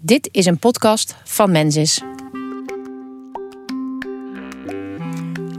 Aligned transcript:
Dit 0.00 0.28
is 0.32 0.46
een 0.46 0.58
podcast 0.58 1.16
van 1.24 1.50
Mensis. 1.50 2.02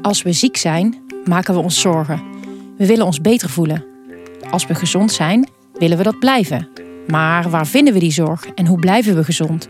Als 0.01 0.21
we 0.21 0.33
ziek 0.33 0.57
zijn, 0.57 1.01
maken 1.25 1.53
we 1.53 1.59
ons 1.59 1.81
zorgen. 1.81 2.23
We 2.77 2.85
willen 2.85 3.05
ons 3.05 3.21
beter 3.21 3.49
voelen. 3.49 3.85
Als 4.49 4.65
we 4.65 4.75
gezond 4.75 5.11
zijn, 5.11 5.49
willen 5.73 5.97
we 5.97 6.03
dat 6.03 6.19
blijven. 6.19 6.67
Maar 7.07 7.49
waar 7.49 7.67
vinden 7.67 7.93
we 7.93 7.99
die 7.99 8.11
zorg 8.11 8.45
en 8.45 8.67
hoe 8.67 8.79
blijven 8.79 9.15
we 9.15 9.23
gezond? 9.23 9.69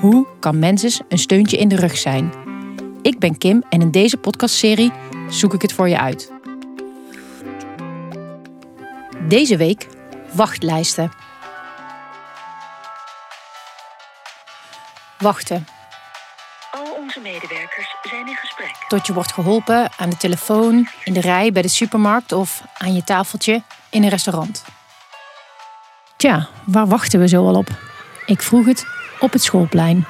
Hoe 0.00 0.26
kan 0.40 0.58
Mensis 0.58 1.00
een 1.08 1.18
steuntje 1.18 1.56
in 1.56 1.68
de 1.68 1.76
rug 1.76 1.96
zijn? 1.96 2.32
Ik 3.02 3.18
ben 3.18 3.38
Kim 3.38 3.62
en 3.68 3.80
in 3.80 3.90
deze 3.90 4.16
podcastserie 4.16 4.92
zoek 5.28 5.54
ik 5.54 5.62
het 5.62 5.72
voor 5.72 5.88
je 5.88 5.98
uit. 5.98 6.32
Deze 9.28 9.56
week 9.56 9.86
wachtlijsten. 10.32 11.10
Wachten. 15.18 15.66
Al 16.70 16.96
onze 17.02 17.20
medewerkers 17.20 17.96
zijn 18.02 18.28
in 18.28 18.36
gesprek. 18.36 18.74
Tot 18.88 19.06
je 19.06 19.12
wordt 19.12 19.32
geholpen 19.32 19.90
aan 19.96 20.10
de 20.10 20.16
telefoon, 20.16 20.88
in 21.04 21.12
de 21.12 21.20
rij 21.20 21.52
bij 21.52 21.62
de 21.62 21.68
supermarkt 21.68 22.32
of 22.32 22.62
aan 22.78 22.94
je 22.94 23.04
tafeltje 23.04 23.62
in 23.90 24.02
een 24.02 24.08
restaurant. 24.08 24.64
Tja, 26.16 26.48
waar 26.64 26.86
wachten 26.86 27.20
we 27.20 27.28
zo 27.28 27.46
al 27.46 27.54
op? 27.54 27.68
Ik 28.26 28.42
vroeg 28.42 28.66
het 28.66 28.86
op 29.20 29.32
het 29.32 29.42
schoolplein. 29.42 30.06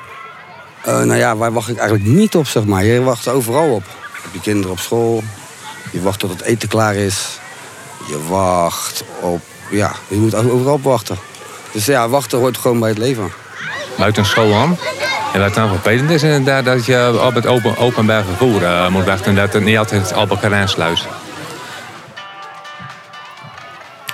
Uh, 0.86 1.02
nou 1.02 1.14
ja, 1.14 1.36
waar 1.36 1.52
wacht 1.52 1.68
ik 1.68 1.78
eigenlijk 1.78 2.08
niet 2.08 2.36
op, 2.36 2.46
zeg 2.46 2.64
maar. 2.64 2.84
Je 2.84 3.02
wacht 3.02 3.28
overal 3.28 3.74
op. 3.74 3.84
Op 4.26 4.32
je 4.32 4.40
kinderen 4.40 4.70
op 4.70 4.78
school. 4.78 5.22
Je 5.92 6.02
wacht 6.02 6.18
tot 6.18 6.30
het 6.30 6.40
eten 6.40 6.68
klaar 6.68 6.94
is. 6.94 7.38
Je 8.08 8.26
wacht 8.28 9.04
op... 9.20 9.40
Ja, 9.70 9.92
je 10.08 10.16
moet 10.16 10.34
overal 10.34 10.74
op 10.74 10.82
wachten. 10.82 11.18
Dus 11.72 11.86
ja, 11.86 12.08
wachten 12.08 12.38
hoort 12.38 12.58
gewoon 12.58 12.80
bij 12.80 12.88
het 12.88 12.98
leven. 12.98 13.32
Buiten 13.96 14.26
school 14.26 14.62
om. 14.62 14.78
En 15.34 15.40
wat 15.40 15.54
dan 15.54 15.68
vervelend 15.68 16.10
is 16.10 16.22
inderdaad 16.22 16.64
dat 16.64 16.86
je 16.86 17.22
op 17.26 17.34
het 17.34 17.46
open, 17.46 17.76
openbaar 17.76 18.24
vervoer 18.24 18.62
uh, 18.62 18.90
moet 18.90 19.04
wachten. 19.04 19.34
Dat 19.34 19.52
het 19.52 19.64
niet 19.64 19.78
altijd 19.78 20.12
allemaal 20.12 20.36
kan 20.36 20.54
aansluiten. 20.54 21.06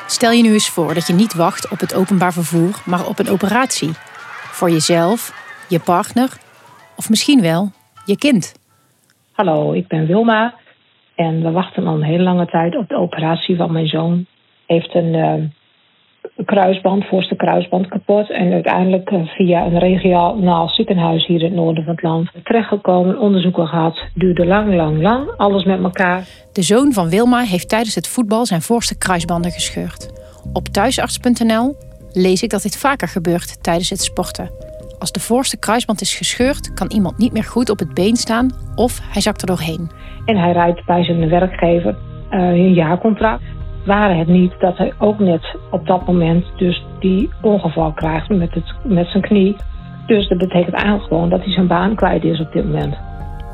Stel 0.06 0.30
je 0.30 0.42
nu 0.42 0.52
eens 0.52 0.68
voor 0.68 0.94
dat 0.94 1.06
je 1.06 1.12
niet 1.12 1.34
wacht 1.34 1.70
op 1.70 1.80
het 1.80 1.94
openbaar 1.94 2.32
vervoer, 2.32 2.82
maar 2.84 3.06
op 3.06 3.18
een 3.18 3.28
operatie. 3.28 3.90
Voor 4.58 4.70
jezelf, 4.70 5.32
je 5.68 5.80
partner 5.80 6.28
of 6.96 7.10
misschien 7.10 7.40
wel 7.40 7.70
je 8.04 8.18
kind. 8.18 8.54
Hallo, 9.32 9.72
ik 9.72 9.88
ben 9.88 10.06
Wilma 10.06 10.54
en 11.14 11.42
we 11.42 11.50
wachten 11.50 11.86
al 11.86 11.94
een 11.94 12.02
hele 12.02 12.22
lange 12.22 12.46
tijd 12.46 12.76
op 12.76 12.88
de 12.88 12.96
operatie 12.96 13.56
van 13.56 13.72
mijn 13.72 13.86
zoon. 13.86 14.26
Heeft 14.66 14.94
een 14.94 15.14
uh, 15.14 15.44
kruisband, 16.44 17.04
voorste 17.04 17.36
kruisband 17.36 17.88
kapot 17.88 18.30
en 18.30 18.52
uiteindelijk 18.52 19.10
uh, 19.10 19.26
via 19.26 19.64
een 19.64 19.78
regionaal 19.78 20.68
ziekenhuis 20.68 21.26
hier 21.26 21.38
in 21.38 21.44
het 21.44 21.54
noorden 21.54 21.84
van 21.84 21.92
het 21.92 22.02
land 22.02 22.30
terechtgekomen, 22.42 23.18
onderzoeken 23.18 23.66
gehad. 23.66 24.04
Duurde 24.14 24.46
lang, 24.46 24.74
lang, 24.74 25.02
lang, 25.02 25.30
alles 25.36 25.64
met 25.64 25.82
elkaar. 25.82 26.24
De 26.52 26.62
zoon 26.62 26.92
van 26.92 27.08
Wilma 27.08 27.40
heeft 27.40 27.68
tijdens 27.68 27.94
het 27.94 28.08
voetbal 28.08 28.46
zijn 28.46 28.62
voorste 28.62 28.98
kruisbanden 28.98 29.50
gescheurd. 29.50 30.12
Op 30.52 30.68
thuisarts.nl 30.68 31.74
lees 32.12 32.42
ik 32.42 32.50
dat 32.50 32.62
dit 32.62 32.78
vaker 32.78 33.08
gebeurt 33.08 33.62
tijdens 33.62 33.90
het 33.90 34.00
sporten. 34.00 34.50
Als 34.98 35.12
de 35.12 35.20
voorste 35.20 35.58
kruisband 35.58 36.00
is 36.00 36.16
gescheurd, 36.16 36.74
kan 36.74 36.90
iemand 36.90 37.18
niet 37.18 37.32
meer 37.32 37.44
goed 37.44 37.70
op 37.70 37.78
het 37.78 37.94
been 37.94 38.16
staan 38.16 38.50
of 38.74 39.00
hij 39.12 39.22
zakt 39.22 39.40
er 39.40 39.46
doorheen. 39.46 39.90
En 40.24 40.36
hij 40.36 40.52
rijdt 40.52 40.86
bij 40.86 41.04
zijn 41.04 41.28
werkgever 41.28 41.96
uh, 42.30 42.40
een 42.40 42.74
jaarcontract. 42.74 43.42
Waren 43.84 44.18
het 44.18 44.28
niet 44.28 44.52
dat 44.58 44.76
hij 44.76 44.92
ook 44.98 45.18
net 45.18 45.56
op 45.70 45.86
dat 45.86 46.06
moment 46.06 46.44
dus 46.56 46.84
die 47.00 47.30
ongeval 47.40 47.92
krijgt 47.92 48.28
met, 48.28 48.54
het, 48.54 48.74
met 48.82 49.06
zijn 49.06 49.22
knie. 49.22 49.56
Dus 50.06 50.28
dat 50.28 50.38
betekent 50.38 50.74
eigenlijk 50.74 51.06
gewoon 51.06 51.28
dat 51.28 51.40
hij 51.40 51.52
zijn 51.52 51.66
baan 51.66 51.94
kwijt 51.94 52.24
is 52.24 52.40
op 52.40 52.52
dit 52.52 52.64
moment. 52.64 52.96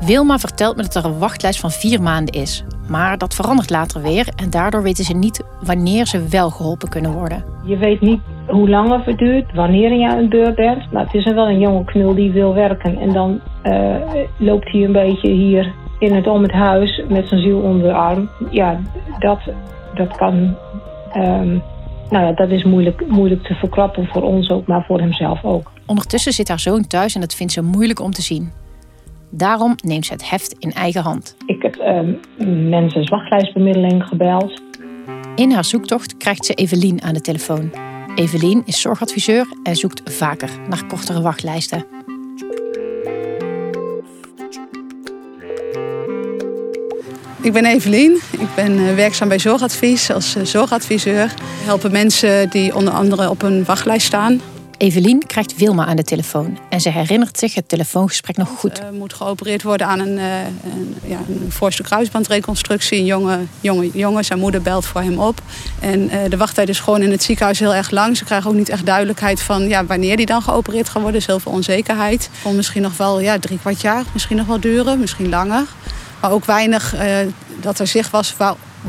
Wilma 0.07 0.39
vertelt 0.39 0.77
me 0.77 0.83
dat 0.83 0.95
er 0.95 1.05
een 1.05 1.19
wachtlijst 1.19 1.61
van 1.61 1.71
vier 1.71 2.03
maanden 2.03 2.35
is. 2.35 2.65
Maar 2.89 3.19
dat 3.19 3.35
verandert 3.35 3.71
later 3.71 4.03
weer 4.03 4.29
en 4.37 4.51
daardoor 4.51 4.83
weten 4.83 5.05
ze 5.05 5.17
niet 5.17 5.45
wanneer 5.61 6.07
ze 6.07 6.29
wel 6.29 6.51
geholpen 6.51 6.89
kunnen 6.89 7.13
worden. 7.13 7.45
Je 7.65 7.77
weet 7.77 8.01
niet 8.01 8.21
hoe 8.47 8.69
lang 8.69 9.05
het 9.05 9.19
duurt, 9.19 9.55
wanneer 9.55 9.93
je 9.93 10.09
aan 10.09 10.23
de 10.23 10.29
deur 10.29 10.55
bent. 10.55 10.93
Maar 10.93 11.05
het 11.05 11.15
is 11.15 11.25
wel 11.25 11.49
een 11.49 11.59
jonge 11.59 11.85
knul 11.85 12.15
die 12.15 12.33
wil 12.33 12.55
werken. 12.55 12.99
En 12.99 13.13
dan 13.13 13.41
uh, 13.63 13.97
loopt 14.37 14.73
hij 14.73 14.85
een 14.85 14.93
beetje 14.93 15.31
hier 15.31 15.73
in 15.99 16.15
het 16.15 16.27
om 16.27 16.43
het 16.43 16.53
huis 16.53 17.03
met 17.09 17.29
zijn 17.29 17.41
ziel 17.41 17.59
onder 17.59 17.89
de 17.89 17.95
arm. 17.95 18.29
Ja, 18.51 18.81
dat, 19.19 19.39
dat 19.95 20.17
kan. 20.17 20.57
Um, 21.17 21.63
nou 22.11 22.25
ja, 22.27 22.33
dat 22.33 22.51
is 22.51 22.65
moeilijk, 22.65 23.07
moeilijk 23.07 23.43
te 23.43 23.55
verklappen 23.55 24.07
voor 24.07 24.23
ons 24.23 24.51
ook, 24.51 24.67
maar 24.67 24.85
voor 24.85 25.01
hemzelf 25.01 25.45
ook. 25.45 25.73
Ondertussen 25.87 26.33
zit 26.33 26.49
haar 26.49 26.61
zoon 26.61 26.87
thuis 26.87 27.15
en 27.15 27.21
dat 27.21 27.35
vindt 27.35 27.53
ze 27.53 27.63
moeilijk 27.63 28.01
om 28.01 28.11
te 28.11 28.23
zien. 28.23 28.53
Daarom 29.31 29.75
neemt 29.85 30.07
ze 30.07 30.13
het 30.13 30.31
heft 30.31 30.53
in 30.59 30.73
eigen 30.73 31.03
hand. 31.03 31.37
Ik 31.47 31.63
heb 31.63 31.77
um, 31.77 32.69
mensen 32.69 33.09
wachtlijstbemiddeling 33.09 34.05
gebeld. 34.05 34.63
In 35.35 35.53
haar 35.53 35.65
zoektocht 35.65 36.17
krijgt 36.17 36.45
ze 36.45 36.55
Evelien 36.55 37.03
aan 37.03 37.15
de 37.15 37.21
telefoon. 37.21 37.71
Evelien 38.15 38.63
is 38.65 38.81
zorgadviseur 38.81 39.47
en 39.63 39.77
zoekt 39.77 40.15
vaker 40.15 40.51
naar 40.69 40.87
kortere 40.87 41.21
wachtlijsten. 41.21 41.85
Ik 47.43 47.53
ben 47.53 47.65
Evelien. 47.65 48.21
Ik 48.31 48.55
ben 48.55 48.97
werkzaam 48.97 49.29
bij 49.29 49.39
Zorgadvies 49.39 50.11
als 50.11 50.37
zorgadviseur. 50.43 51.27
We 51.27 51.65
helpen 51.65 51.93
mensen 51.93 52.51
die 52.51 52.75
onder 52.75 52.93
andere 52.93 53.31
op 53.31 53.43
een 53.43 53.65
wachtlijst 53.65 54.07
staan. 54.07 54.41
Evelien 54.77 55.27
krijgt 55.27 55.57
Wilma 55.57 55.87
aan 55.87 55.97
de 55.97 56.05
telefoon 56.05 56.59
en 56.69 56.81
ze 56.81 56.91
herinnert 56.91 57.39
zich 57.39 57.55
het 57.55 57.69
telefoongesprek 57.69 58.37
nog 58.37 58.49
goed. 58.49 58.79
Er 58.79 58.93
moet 58.93 59.15
geopereerd 59.15 59.63
worden 59.63 59.87
aan 59.87 59.99
een, 59.99 60.19
een, 60.19 60.97
ja, 61.05 61.19
een 61.29 61.53
voorste 61.53 61.83
kruisbandreconstructie. 61.83 62.99
Een 62.99 63.05
jonge, 63.05 63.39
jonge 63.61 63.91
jongen, 63.93 64.25
zijn 64.25 64.39
moeder 64.39 64.63
belt 64.63 64.87
voor 64.87 65.01
hem 65.01 65.19
op. 65.19 65.43
En 65.81 66.01
uh, 66.01 66.19
de 66.29 66.37
wachttijd 66.37 66.69
is 66.69 66.81
gewoon 66.81 67.03
in 67.03 67.11
het 67.11 67.23
ziekenhuis 67.23 67.59
heel 67.59 67.75
erg 67.75 67.91
lang. 67.91 68.17
Ze 68.17 68.25
krijgen 68.25 68.51
ook 68.51 68.57
niet 68.57 68.69
echt 68.69 68.87
duidelijkheid 68.87 69.43
van 69.43 69.69
ja, 69.69 69.85
wanneer 69.85 70.17
die 70.17 70.27
dan 70.27 70.43
geopereerd 70.43 70.89
gaat 70.89 71.03
worden. 71.03 71.13
Er 71.13 71.21
is 71.21 71.27
heel 71.27 71.41
veel 71.41 71.53
onzekerheid. 71.53 72.31
Kon 72.43 72.57
misschien 72.57 72.83
nog 72.83 72.97
wel 72.97 73.21
ja, 73.21 73.39
drie 73.39 73.59
kwart 73.59 73.81
jaar 73.81 74.05
misschien 74.13 74.37
nog 74.37 74.47
wel 74.47 74.61
duren, 74.61 75.01
misschien 75.01 75.29
langer. 75.29 75.67
Maar 76.21 76.33
ook 76.33 76.45
weinig 76.45 76.95
uh, 76.95 77.01
dat 77.61 77.79
er 77.79 77.87
zicht 77.87 78.11
was 78.11 78.37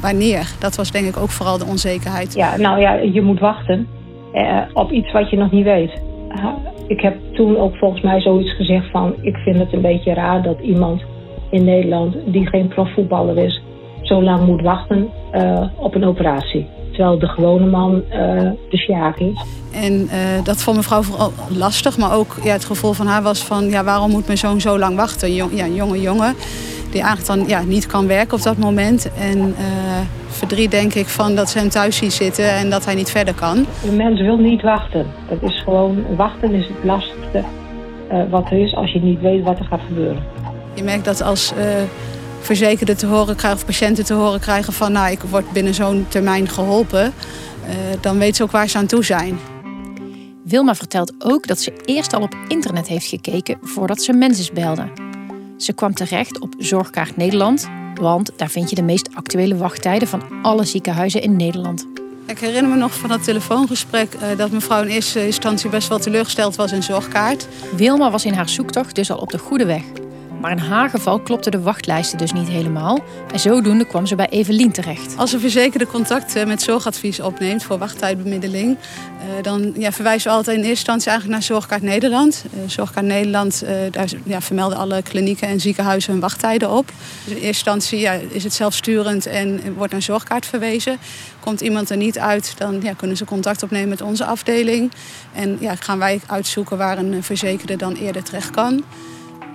wanneer. 0.01 0.51
Dat 0.59 0.75
was 0.75 0.91
denk 0.91 1.07
ik 1.07 1.17
ook 1.17 1.29
vooral 1.29 1.57
de 1.57 1.65
onzekerheid. 1.65 2.33
Ja, 2.33 2.57
nou 2.57 2.79
ja, 2.79 2.93
je 2.93 3.21
moet 3.21 3.39
wachten. 3.39 3.87
Uh, 4.33 4.61
op 4.73 4.91
iets 4.91 5.11
wat 5.11 5.29
je 5.29 5.37
nog 5.37 5.51
niet 5.51 5.63
weet. 5.63 5.91
Uh, 6.35 6.45
ik 6.87 7.01
heb 7.01 7.17
toen 7.33 7.57
ook 7.57 7.75
volgens 7.75 8.01
mij 8.01 8.21
zoiets 8.21 8.55
gezegd 8.55 8.91
van... 8.91 9.15
ik 9.21 9.35
vind 9.35 9.59
het 9.59 9.73
een 9.73 9.81
beetje 9.81 10.13
raar 10.13 10.41
dat 10.43 10.59
iemand 10.59 11.01
in 11.49 11.63
Nederland 11.63 12.15
die 12.25 12.47
geen 12.47 12.67
profvoetballer 12.67 13.37
is... 13.37 13.61
zo 14.01 14.23
lang 14.23 14.45
moet 14.45 14.61
wachten 14.61 15.09
uh, 15.33 15.67
op 15.75 15.95
een 15.95 16.05
operatie. 16.05 16.67
Terwijl 16.91 17.19
de 17.19 17.27
gewone 17.27 17.65
man 17.65 18.03
de 18.69 18.77
sjaak 18.77 19.17
is. 19.17 19.45
En 19.73 20.09
dat 20.43 20.61
vond 20.61 20.77
mevrouw 20.77 21.01
vooral 21.01 21.31
lastig. 21.57 21.97
Maar 21.97 22.15
ook 22.15 22.37
ja, 22.43 22.51
het 22.51 22.65
gevoel 22.65 22.93
van 22.93 23.07
haar 23.07 23.21
was 23.21 23.43
van... 23.43 23.69
ja, 23.69 23.83
waarom 23.83 24.11
moet 24.11 24.25
mijn 24.25 24.37
zoon 24.37 24.61
zo 24.61 24.79
lang 24.79 24.95
wachten? 24.95 25.33
Jong, 25.33 25.57
ja, 25.57 25.65
een 25.65 25.75
jonge 25.75 26.01
jongen 26.01 26.35
die 26.91 27.01
eigenlijk 27.01 27.39
dan 27.39 27.47
ja, 27.47 27.61
niet 27.63 27.85
kan 27.85 28.07
werken 28.07 28.37
op 28.37 28.43
dat 28.43 28.57
moment. 28.57 29.09
En 29.13 29.37
uh, 29.37 29.55
verdriet 30.27 30.71
denk 30.71 30.93
ik 30.93 31.07
van 31.07 31.35
dat 31.35 31.49
ze 31.49 31.57
hem 31.57 31.69
thuis 31.69 31.95
ziet 31.95 32.13
zitten 32.13 32.49
en 32.49 32.69
dat 32.69 32.85
hij 32.85 32.95
niet 32.95 33.09
verder 33.09 33.33
kan. 33.33 33.65
De 33.83 33.91
mens 33.91 34.21
wil 34.21 34.37
niet 34.37 34.61
wachten. 34.61 35.05
Dat 35.29 35.51
is 35.51 35.61
gewoon, 35.63 36.15
wachten 36.15 36.53
is 36.53 36.67
het 36.67 36.83
lastigste 36.83 37.43
uh, 38.11 38.23
wat 38.29 38.51
er 38.51 38.57
is 38.57 38.75
als 38.75 38.91
je 38.91 39.01
niet 39.01 39.21
weet 39.21 39.43
wat 39.43 39.59
er 39.59 39.65
gaat 39.65 39.81
gebeuren. 39.87 40.23
Je 40.73 40.83
merkt 40.83 41.05
dat 41.05 41.21
als 41.21 41.53
uh, 41.57 41.63
verzekerden 42.39 42.97
te 42.97 43.05
horen 43.05 43.35
krijgen 43.35 43.59
of 43.59 43.65
patiënten 43.65 44.05
te 44.05 44.13
horen 44.13 44.39
krijgen 44.39 44.73
van 44.73 44.91
nou 44.91 45.11
ik 45.11 45.21
word 45.21 45.51
binnen 45.51 45.73
zo'n 45.73 46.05
termijn 46.07 46.47
geholpen. 46.47 47.13
dan 48.01 48.17
weet 48.17 48.35
ze 48.35 48.43
ook 48.43 48.51
waar 48.51 48.67
ze 48.67 48.77
aan 48.77 48.85
toe 48.85 49.03
zijn. 49.03 49.39
Wilma 50.43 50.75
vertelt 50.75 51.13
ook 51.19 51.47
dat 51.47 51.59
ze 51.59 51.73
eerst 51.85 52.13
al 52.13 52.21
op 52.21 52.35
internet 52.47 52.87
heeft 52.87 53.05
gekeken 53.05 53.57
voordat 53.61 54.01
ze 54.01 54.13
mensen 54.13 54.53
belde. 54.53 55.10
Ze 55.61 55.73
kwam 55.73 55.93
terecht 55.93 56.39
op 56.39 56.53
Zorgkaart 56.57 57.17
Nederland, 57.17 57.69
want 57.93 58.31
daar 58.35 58.49
vind 58.49 58.69
je 58.69 58.75
de 58.75 58.81
meest 58.81 59.09
actuele 59.15 59.57
wachttijden 59.57 60.07
van 60.07 60.23
alle 60.41 60.65
ziekenhuizen 60.65 61.21
in 61.21 61.35
Nederland. 61.35 61.87
Ik 62.27 62.39
herinner 62.39 62.71
me 62.71 62.77
nog 62.77 62.93
van 62.93 63.09
dat 63.09 63.23
telefoongesprek 63.23 64.13
uh, 64.13 64.37
dat 64.37 64.51
mevrouw 64.51 64.81
in 64.81 64.87
eerste 64.87 65.25
instantie 65.25 65.69
best 65.69 65.87
wel 65.87 65.99
teleurgesteld 65.99 66.55
was 66.55 66.71
in 66.71 66.83
Zorgkaart. 66.83 67.47
Wilma 67.75 68.11
was 68.11 68.25
in 68.25 68.33
haar 68.33 68.49
zoektocht 68.49 68.95
dus 68.95 69.11
al 69.11 69.17
op 69.17 69.29
de 69.29 69.37
goede 69.37 69.65
weg. 69.65 69.83
Maar 70.41 70.51
in 70.51 70.57
haar 70.57 70.89
geval 70.89 71.19
klopten 71.19 71.51
de 71.51 71.61
wachtlijsten 71.61 72.17
dus 72.17 72.33
niet 72.33 72.47
helemaal. 72.47 72.99
En 73.31 73.39
zodoende 73.39 73.85
kwam 73.85 74.05
ze 74.05 74.15
bij 74.15 74.29
Evelien 74.29 74.71
terecht. 74.71 75.17
Als 75.17 75.33
een 75.33 75.39
verzekerde 75.39 75.87
contact 75.87 76.45
met 76.45 76.61
zorgadvies 76.61 77.19
opneemt 77.19 77.63
voor 77.63 77.77
wachttijdbemiddeling, 77.77 78.77
eh, 78.77 79.43
dan 79.43 79.73
ja, 79.77 79.91
verwijzen 79.91 80.31
we 80.31 80.37
altijd 80.37 80.57
in 80.57 80.63
eerste 80.63 80.77
instantie 80.77 81.09
eigenlijk 81.09 81.39
naar 81.39 81.47
Zorgkaart 81.47 81.81
Nederland. 81.81 82.45
Uh, 82.53 82.69
Zorgkaart 82.69 83.05
Nederland, 83.05 83.63
uh, 83.63 83.69
daar 83.91 84.09
ja, 84.23 84.41
vermelden 84.41 84.77
alle 84.77 85.01
klinieken 85.01 85.47
en 85.47 85.59
ziekenhuizen 85.59 86.11
hun 86.11 86.21
wachttijden 86.21 86.71
op. 86.71 86.91
Dus 87.25 87.35
in 87.35 87.41
eerste 87.41 87.71
instantie 87.71 88.07
is 88.29 88.43
het 88.43 88.53
zelfsturend 88.53 89.25
en 89.25 89.73
wordt 89.73 89.91
naar 89.91 90.01
Zorgkaart 90.01 90.45
verwezen. 90.45 90.97
Komt 91.39 91.61
iemand 91.61 91.89
er 91.89 91.97
niet 91.97 92.19
uit, 92.19 92.53
dan 92.57 92.79
ja, 92.81 92.93
kunnen 92.93 93.17
ze 93.17 93.25
contact 93.25 93.63
opnemen 93.63 93.89
met 93.89 94.01
onze 94.01 94.25
afdeling. 94.25 94.91
En 95.33 95.57
ja, 95.59 95.75
gaan 95.75 95.99
wij 95.99 96.21
uitzoeken 96.27 96.77
waar 96.77 96.97
een 96.97 97.23
verzekerde 97.23 97.75
dan 97.75 97.93
eerder 97.93 98.23
terecht 98.23 98.49
kan. 98.49 98.83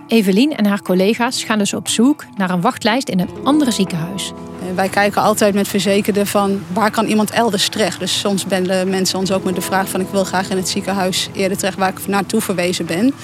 Evelien 0.06 0.56
en 0.56 0.66
haar 0.66 0.82
collega's 0.82 1.44
gaan 1.44 1.58
dus 1.58 1.74
op 1.74 1.88
zoek 1.88 2.24
naar 2.36 2.50
een 2.50 2.60
wachtlijst 2.60 3.08
in 3.08 3.20
een 3.20 3.30
ander 3.44 3.72
ziekenhuis. 3.72 4.32
Wij 4.74 4.88
kijken 4.88 5.22
altijd 5.22 5.54
met 5.54 5.68
verzekerden 5.68 6.26
van 6.26 6.60
waar 6.72 6.90
kan 6.90 7.06
iemand 7.06 7.30
elders 7.30 7.68
terecht. 7.68 7.98
Dus 7.98 8.18
soms 8.18 8.46
bellen 8.46 8.88
mensen 8.88 9.18
ons 9.18 9.32
ook 9.32 9.44
met 9.44 9.54
de 9.54 9.60
vraag 9.60 9.88
van 9.88 10.00
ik 10.00 10.08
wil 10.10 10.24
graag 10.24 10.50
in 10.50 10.56
het 10.56 10.68
ziekenhuis 10.68 11.28
eerder 11.32 11.58
terecht 11.58 11.78
waar 11.78 11.88
ik 11.88 12.06
naartoe 12.06 12.40
verwezen 12.40 12.86
ben. 12.86 13.14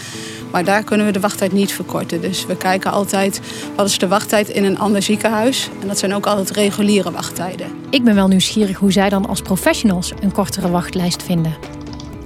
Maar 0.51 0.65
daar 0.65 0.83
kunnen 0.83 1.07
we 1.07 1.13
de 1.13 1.21
wachttijd 1.21 1.53
niet 1.53 1.73
verkorten. 1.73 2.21
Dus 2.21 2.47
we 2.47 2.57
kijken 2.57 2.93
altijd 2.93 3.41
wat 3.77 3.87
is 3.87 3.99
de 3.99 4.09
wachttijd 4.09 4.49
in 4.49 4.65
een 4.65 4.79
ander 4.79 5.03
ziekenhuis. 5.03 5.69
En 5.81 5.89
dat 5.89 5.99
zijn 5.99 6.15
ook 6.15 6.27
altijd 6.27 6.51
reguliere 6.51 7.11
wachttijden. 7.11 7.67
Ik 7.91 8.05
ben 8.05 8.15
wel 8.15 8.29
nieuwsgierig 8.29 8.77
hoe 8.79 8.93
zij 8.93 9.09
dan 9.09 9.29
als 9.29 9.41
professionals 9.41 10.13
een 10.21 10.33
kortere 10.33 10.71
wachtlijst 10.71 11.23
vinden. 11.23 11.82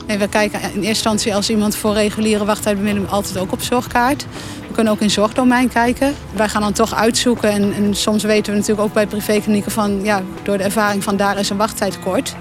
We 0.07 0.29
kijken 0.29 0.61
in 0.61 0.67
eerste 0.67 0.87
instantie 0.87 1.35
als 1.35 1.51
iemand 1.51 1.77
voor 1.77 1.93
reguliere 1.93 2.45
wachttijdbemiddeling 2.45 3.11
altijd 3.11 3.39
ook 3.39 3.53
op 3.53 3.63
zorgkaart. 3.63 4.27
We 4.69 4.75
kunnen 4.75 4.93
ook 4.93 5.01
in 5.01 5.11
zorgdomein 5.11 5.69
kijken. 5.69 6.15
Wij 6.35 6.49
gaan 6.49 6.63
dan 6.63 6.73
toch 6.73 6.95
uitzoeken 6.95 7.51
en, 7.51 7.73
en 7.73 7.95
soms 7.95 8.23
weten 8.23 8.53
we 8.53 8.59
natuurlijk 8.59 8.89
ook 8.89 8.95
bij 8.95 9.07
privéklinieken 9.07 9.73
van 9.73 10.01
ja, 10.03 10.23
door 10.43 10.59
de 10.59 10.65
ervaring 10.65 11.05
van 11.05 11.17
daar 11.17 11.39
is 11.39 11.51
een 11.51 11.57
wachttijd 11.57 11.99
kort. 11.99 12.35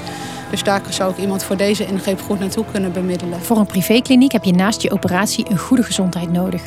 Dus 0.49 0.63
daar 0.63 0.81
zou 0.89 1.11
ik 1.11 1.17
iemand 1.17 1.43
voor 1.43 1.57
deze 1.57 1.85
ingreep 1.85 2.21
goed 2.21 2.39
naartoe 2.39 2.65
kunnen 2.71 2.91
bemiddelen. 2.91 3.41
Voor 3.41 3.57
een 3.57 3.65
privékliniek 3.65 4.31
heb 4.31 4.43
je 4.43 4.53
naast 4.53 4.81
je 4.81 4.91
operatie 4.91 5.49
een 5.49 5.57
goede 5.57 5.83
gezondheid 5.83 6.31
nodig. 6.31 6.61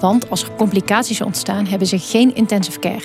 Want 0.00 0.30
als 0.30 0.42
er 0.42 0.50
complicaties 0.56 1.20
ontstaan, 1.20 1.66
hebben 1.66 1.88
ze 1.88 1.98
geen 1.98 2.34
intensive 2.34 2.78
care. 2.78 3.02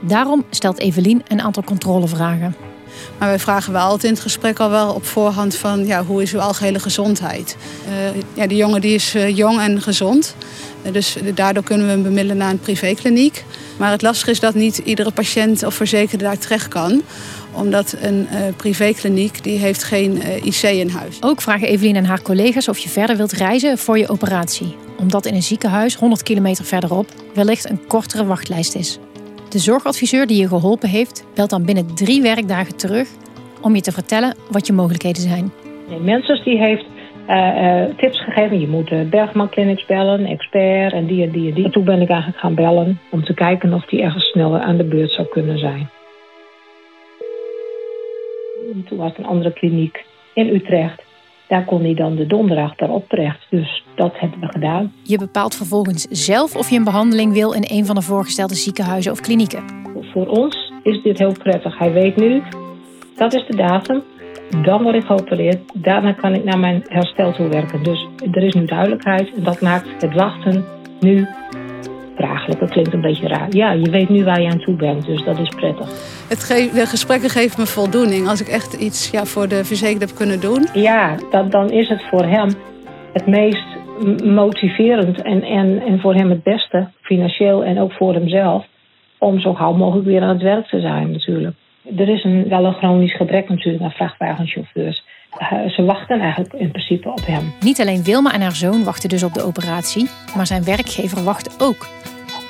Daarom 0.00 0.44
stelt 0.50 0.78
Evelien 0.78 1.22
een 1.28 1.42
aantal 1.42 1.62
controlevragen. 1.62 2.71
Maar 3.18 3.28
wij 3.28 3.38
vragen 3.38 3.72
wel 3.72 3.82
altijd 3.82 4.04
in 4.04 4.10
het 4.10 4.20
gesprek 4.20 4.60
al 4.60 4.70
wel 4.70 4.92
op 4.92 5.06
voorhand 5.06 5.54
van 5.54 5.86
ja, 5.86 6.04
hoe 6.04 6.22
is 6.22 6.32
uw 6.32 6.40
algehele 6.40 6.78
gezondheid? 6.78 7.56
Uh, 7.88 8.22
ja, 8.34 8.46
die 8.46 8.56
jongen 8.56 8.80
die 8.80 8.94
is 8.94 9.14
uh, 9.14 9.36
jong 9.36 9.60
en 9.60 9.82
gezond. 9.82 10.34
Uh, 10.82 10.92
dus 10.92 11.16
daardoor 11.34 11.62
kunnen 11.62 11.86
we 11.86 11.92
hem 11.92 12.02
bemiddelen 12.02 12.36
naar 12.36 12.50
een 12.50 12.58
privékliniek. 12.58 13.44
Maar 13.76 13.90
het 13.90 14.02
lastige 14.02 14.30
is 14.30 14.40
dat 14.40 14.54
niet 14.54 14.78
iedere 14.78 15.10
patiënt 15.10 15.62
of 15.62 15.74
verzekerde 15.74 16.24
daar 16.24 16.38
terecht 16.38 16.68
kan 16.68 17.02
omdat 17.54 17.94
een 18.00 18.28
privékliniek 18.56 19.42
die 19.42 19.58
heeft 19.58 19.82
geen 19.82 20.22
IC 20.42 20.62
in 20.62 20.88
huis. 20.88 21.16
Ook 21.20 21.40
vragen 21.40 21.68
Evelien 21.68 21.96
en 21.96 22.04
haar 22.04 22.22
collega's 22.22 22.68
of 22.68 22.78
je 22.78 22.88
verder 22.88 23.16
wilt 23.16 23.32
reizen 23.32 23.78
voor 23.78 23.98
je 23.98 24.08
operatie. 24.08 24.76
Omdat 24.98 25.26
in 25.26 25.34
een 25.34 25.42
ziekenhuis 25.42 25.94
100 25.94 26.22
kilometer 26.22 26.64
verderop 26.64 27.08
wellicht 27.34 27.70
een 27.70 27.86
kortere 27.86 28.24
wachtlijst 28.24 28.74
is. 28.74 28.98
De 29.52 29.58
zorgadviseur 29.58 30.26
die 30.26 30.40
je 30.40 30.48
geholpen 30.48 30.88
heeft, 30.88 31.26
belt 31.34 31.50
dan 31.50 31.64
binnen 31.64 31.94
drie 31.94 32.22
werkdagen 32.22 32.76
terug 32.76 33.08
om 33.60 33.74
je 33.74 33.80
te 33.80 33.92
vertellen 33.92 34.36
wat 34.50 34.66
je 34.66 34.72
mogelijkheden 34.72 35.22
zijn. 35.22 35.52
Mensen 36.00 36.44
die 36.44 36.58
heeft 36.58 36.84
uh, 37.28 37.36
uh, 37.36 37.84
tips 37.96 38.24
gegeven. 38.24 38.60
Je 38.60 38.68
moet 38.68 39.10
Bergman 39.10 39.48
Clinics 39.48 39.86
bellen, 39.86 40.24
expert 40.24 40.92
en 40.92 41.06
die 41.06 41.22
en 41.22 41.30
die 41.30 41.48
en 41.48 41.54
die. 41.54 41.70
toen 41.70 41.84
ben 41.84 42.00
ik 42.00 42.08
eigenlijk 42.08 42.40
gaan 42.40 42.54
bellen 42.54 43.00
om 43.10 43.24
te 43.24 43.34
kijken 43.34 43.72
of 43.72 43.84
die 43.84 44.02
ergens 44.02 44.24
sneller 44.24 44.60
aan 44.60 44.76
de 44.76 44.84
beurt 44.84 45.10
zou 45.10 45.28
kunnen 45.28 45.58
zijn. 45.58 45.90
En 48.72 48.84
toen 48.88 48.98
was 48.98 49.08
het 49.08 49.18
een 49.18 49.30
andere 49.30 49.52
kliniek 49.52 50.04
in 50.34 50.48
Utrecht. 50.48 51.02
Daar 51.52 51.64
kon 51.64 51.82
hij 51.82 51.94
dan 51.94 52.16
de 52.16 52.26
donderdag 52.26 52.74
daarop 52.74 53.08
terecht. 53.08 53.46
Dus 53.50 53.84
dat 53.94 54.12
hebben 54.18 54.40
we 54.40 54.46
gedaan. 54.46 54.92
Je 55.02 55.18
bepaalt 55.18 55.54
vervolgens 55.54 56.02
zelf 56.10 56.56
of 56.56 56.70
je 56.70 56.76
een 56.76 56.84
behandeling 56.84 57.32
wil 57.32 57.52
in 57.52 57.64
een 57.66 57.86
van 57.86 57.94
de 57.94 58.02
voorgestelde 58.02 58.54
ziekenhuizen 58.54 59.12
of 59.12 59.20
klinieken. 59.20 59.64
Voor 60.12 60.26
ons 60.26 60.72
is 60.82 61.02
dit 61.02 61.18
heel 61.18 61.32
prettig. 61.32 61.78
Hij 61.78 61.92
weet 61.92 62.16
nu, 62.16 62.42
dat 63.16 63.34
is 63.34 63.46
de 63.46 63.56
datum. 63.56 64.02
Dan 64.62 64.82
word 64.82 64.94
ik 64.94 65.04
geopereerd. 65.04 65.58
Daarna 65.74 66.12
kan 66.12 66.34
ik 66.34 66.44
naar 66.44 66.58
mijn 66.58 66.82
herstel 66.84 67.32
toe 67.32 67.48
werken. 67.48 67.82
Dus 67.82 68.08
er 68.30 68.42
is 68.42 68.54
nu 68.54 68.64
duidelijkheid. 68.64 69.32
En 69.36 69.42
dat 69.42 69.60
maakt 69.60 70.02
het 70.02 70.14
wachten 70.14 70.64
nu 71.00 71.26
vraaglijk. 72.22 72.60
Dat 72.60 72.70
klinkt 72.70 72.92
een 72.92 73.00
beetje 73.00 73.28
raar. 73.28 73.46
Ja, 73.50 73.72
je 73.72 73.90
weet 73.90 74.08
nu 74.08 74.24
waar 74.24 74.40
je 74.40 74.48
aan 74.48 74.58
toe 74.58 74.74
bent, 74.74 75.06
dus 75.06 75.24
dat 75.24 75.38
is 75.38 75.48
prettig. 75.48 75.86
Het 76.28 76.70
de 76.74 76.86
gesprekken 76.86 77.30
geven 77.30 77.60
me 77.60 77.66
voldoening. 77.66 78.28
Als 78.28 78.40
ik 78.40 78.48
echt 78.48 78.72
iets 78.72 79.10
ja, 79.10 79.24
voor 79.24 79.48
de 79.48 79.64
verzekerde 79.64 80.06
heb 80.06 80.16
kunnen 80.16 80.40
doen. 80.40 80.66
Ja, 80.74 81.16
dat, 81.30 81.50
dan 81.50 81.70
is 81.70 81.88
het 81.88 82.02
voor 82.10 82.24
hem 82.24 82.50
het 83.12 83.26
meest 83.26 83.66
motiverend 84.24 85.22
en, 85.22 85.42
en, 85.42 85.82
en 85.86 86.00
voor 86.00 86.14
hem 86.14 86.30
het 86.30 86.42
beste, 86.42 86.88
financieel 87.00 87.64
en 87.64 87.80
ook 87.80 87.92
voor 87.92 88.14
hemzelf, 88.14 88.64
om 89.18 89.40
zo 89.40 89.54
gauw 89.54 89.72
mogelijk 89.72 90.06
weer 90.06 90.22
aan 90.22 90.28
het 90.28 90.42
werk 90.42 90.66
te 90.66 90.80
zijn 90.80 91.10
natuurlijk. 91.10 91.56
Er 91.96 92.08
is 92.08 92.24
een, 92.24 92.48
wel 92.48 92.64
een 92.64 92.74
chronisch 92.74 93.16
gebrek 93.16 93.48
natuurlijk 93.48 93.82
naar 93.82 93.92
vrachtwagenchauffeurs. 93.92 95.04
Uh, 95.40 95.68
ze 95.68 95.84
wachten 95.84 96.20
eigenlijk 96.20 96.52
in 96.52 96.70
principe 96.70 97.10
op 97.10 97.26
hem. 97.26 97.52
Niet 97.60 97.80
alleen 97.80 98.04
Wilma 98.04 98.32
en 98.32 98.40
haar 98.40 98.54
zoon 98.54 98.84
wachten 98.84 99.08
dus 99.08 99.22
op 99.22 99.32
de 99.32 99.42
operatie, 99.42 100.08
maar 100.36 100.46
zijn 100.46 100.64
werkgever 100.64 101.24
wacht 101.24 101.62
ook. 101.62 101.86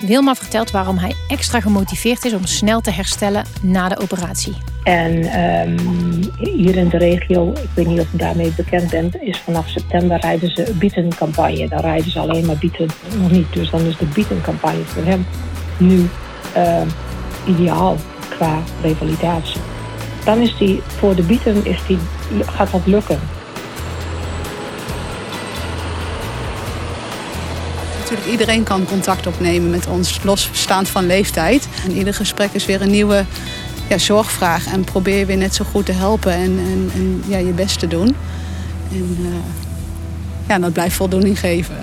Wilma 0.06 0.34
vertelt 0.34 0.70
waarom 0.70 0.98
hij 0.98 1.14
extra 1.28 1.60
gemotiveerd 1.60 2.24
is 2.24 2.34
om 2.34 2.46
snel 2.46 2.80
te 2.80 2.90
herstellen 2.90 3.44
na 3.60 3.88
de 3.88 3.98
operatie. 3.98 4.56
En 4.82 5.40
um, 5.68 6.20
hier 6.36 6.76
in 6.76 6.88
de 6.88 6.98
regio, 6.98 7.50
ik 7.50 7.68
weet 7.74 7.86
niet 7.86 8.00
of 8.00 8.12
u 8.14 8.16
daarmee 8.16 8.52
bekend 8.56 8.90
bent, 8.90 9.16
is 9.20 9.38
vanaf 9.38 9.68
september 9.68 10.20
rijden 10.20 10.50
ze 10.50 10.72
bietencampagne. 10.78 11.68
Dan 11.68 11.80
rijden 11.80 12.10
ze 12.10 12.18
alleen 12.18 12.46
maar 12.46 12.56
bieten, 12.56 12.88
nog 13.18 13.30
niet. 13.30 13.52
Dus 13.52 13.70
dan 13.70 13.80
is 13.80 13.96
de 13.96 14.06
bietencampagne 14.06 14.84
voor 14.84 15.04
hem 15.04 15.26
nu 15.76 16.08
uh, 16.56 16.82
ideaal 17.46 17.96
qua 18.28 18.62
revalidatie. 18.82 19.60
Dan 20.24 20.38
is 20.38 20.56
die 20.56 20.82
voor 20.86 21.14
de 21.14 21.22
bieten 21.22 21.64
is 21.64 21.78
die, 21.86 21.98
gaat 22.46 22.70
dat 22.70 22.86
lukken. 22.86 23.20
Natuurlijk, 28.12 28.40
iedereen 28.40 28.64
kan 28.64 28.84
contact 28.84 29.26
opnemen 29.26 29.70
met 29.70 29.86
ons, 29.86 30.22
losstaand 30.22 30.88
van 30.88 31.06
leeftijd. 31.06 31.68
En 31.84 31.92
ieder 31.92 32.14
gesprek 32.14 32.52
is 32.52 32.66
weer 32.66 32.82
een 32.82 32.90
nieuwe 32.90 33.24
ja, 33.88 33.98
zorgvraag. 33.98 34.72
En 34.72 34.84
probeer 34.84 35.26
weer 35.26 35.36
net 35.36 35.54
zo 35.54 35.64
goed 35.64 35.86
te 35.86 35.92
helpen 35.92 36.32
en, 36.32 36.58
en, 36.58 36.90
en 36.94 37.22
ja, 37.28 37.38
je 37.38 37.52
best 37.52 37.78
te 37.78 37.86
doen. 37.88 38.16
En 38.90 39.16
uh, 39.20 39.28
ja, 40.48 40.58
dat 40.58 40.72
blijft 40.72 40.96
voldoening 40.96 41.38
geven. 41.38 41.76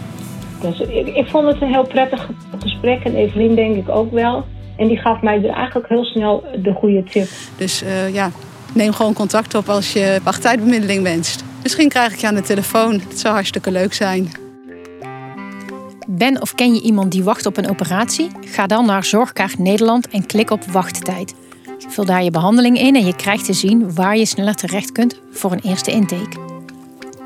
Dus 0.61 0.79
ik, 0.79 1.07
ik 1.07 1.27
vond 1.29 1.47
het 1.47 1.61
een 1.61 1.71
heel 1.71 1.87
prettig 1.87 2.29
gesprek 2.59 3.03
en 3.03 3.15
Evelien 3.15 3.55
denk 3.55 3.75
ik 3.75 3.89
ook 3.89 4.11
wel. 4.11 4.45
En 4.77 4.87
die 4.87 4.97
gaf 4.97 5.21
mij 5.21 5.43
er 5.43 5.53
eigenlijk 5.53 5.89
heel 5.89 6.05
snel 6.05 6.43
de 6.63 6.73
goede 6.73 7.03
tip. 7.03 7.27
Dus 7.57 7.83
uh, 7.83 8.13
ja, 8.13 8.31
neem 8.73 8.93
gewoon 8.93 9.13
contact 9.13 9.55
op 9.55 9.69
als 9.69 9.93
je 9.93 10.19
wachttijdbemiddeling 10.23 11.03
wenst. 11.03 11.43
Misschien 11.63 11.89
krijg 11.89 12.13
ik 12.13 12.19
je 12.19 12.27
aan 12.27 12.35
de 12.35 12.41
telefoon. 12.41 13.01
Dat 13.09 13.19
zou 13.19 13.33
hartstikke 13.33 13.71
leuk 13.71 13.93
zijn. 13.93 14.47
Ben 16.11 16.41
of 16.41 16.55
ken 16.55 16.73
je 16.73 16.81
iemand 16.81 17.11
die 17.11 17.23
wacht 17.23 17.45
op 17.45 17.57
een 17.57 17.69
operatie? 17.69 18.29
Ga 18.41 18.67
dan 18.67 18.85
naar 18.85 19.03
Zorgkaart 19.03 19.59
Nederland 19.59 20.07
en 20.07 20.25
klik 20.25 20.49
op 20.49 20.63
wachttijd. 20.63 21.33
Vul 21.87 22.05
daar 22.05 22.23
je 22.23 22.31
behandeling 22.31 22.79
in 22.79 22.95
en 22.95 23.05
je 23.05 23.15
krijgt 23.15 23.45
te 23.45 23.53
zien 23.53 23.93
waar 23.93 24.17
je 24.17 24.25
sneller 24.25 24.55
terecht 24.55 24.91
kunt 24.91 25.19
voor 25.31 25.51
een 25.51 25.61
eerste 25.63 25.91
intake. 25.91 26.39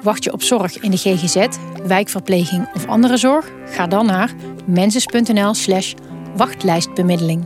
Wacht 0.02 0.24
je 0.24 0.34
op 0.34 0.42
zorg 0.42 0.80
in 0.80 0.92
de 0.92 0.98
GGZ, 0.98 1.48
wijkverpleging 1.88 2.68
of 2.74 2.88
andere 2.88 3.18
zorg? 3.18 3.52
Ga 3.66 3.88
dan 3.88 4.06
naar 4.06 4.34
mensis.nl/slash 4.66 5.94
wachtlijstbemiddeling. 6.36 7.46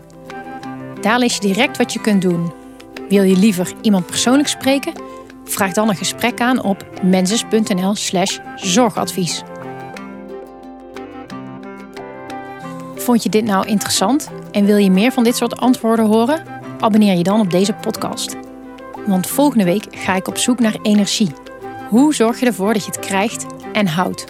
Daar 1.01 1.19
lees 1.19 1.33
je 1.33 1.41
direct 1.41 1.77
wat 1.77 1.93
je 1.93 2.01
kunt 2.01 2.21
doen. 2.21 2.51
Wil 3.09 3.23
je 3.23 3.37
liever 3.37 3.73
iemand 3.81 4.05
persoonlijk 4.05 4.47
spreken? 4.47 4.93
Vraag 5.43 5.73
dan 5.73 5.89
een 5.89 5.95
gesprek 5.95 6.41
aan 6.41 6.63
op 6.63 6.85
mensis.nl/slash 7.03 8.37
zorgadvies. 8.55 9.43
Vond 13.07 13.23
je 13.23 13.29
dit 13.29 13.45
nou 13.45 13.67
interessant 13.67 14.29
en 14.51 14.65
wil 14.65 14.77
je 14.77 14.91
meer 14.91 15.11
van 15.11 15.23
dit 15.23 15.35
soort 15.35 15.57
antwoorden 15.57 16.05
horen? 16.05 16.43
Abonneer 16.79 17.17
je 17.17 17.23
dan 17.23 17.39
op 17.39 17.51
deze 17.51 17.73
podcast. 17.73 18.35
Want 19.05 19.27
volgende 19.27 19.63
week 19.63 19.85
ga 19.91 20.15
ik 20.15 20.27
op 20.27 20.37
zoek 20.37 20.59
naar 20.59 20.75
energie. 20.81 21.31
Hoe 21.89 22.15
zorg 22.15 22.39
je 22.39 22.45
ervoor 22.45 22.73
dat 22.73 22.85
je 22.85 22.91
het 22.91 22.99
krijgt 22.99 23.45
en 23.73 23.87
houdt? 23.87 24.25